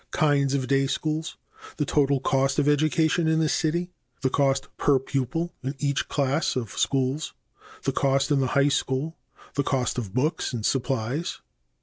[0.17, 1.37] Kinds of day schools.
[1.77, 3.91] The total cost of education in the city.
[4.23, 7.35] The cost per pupil in each class of schools.
[7.83, 9.15] The cost in the high school.
[9.53, 11.37] The cost of books and supplies.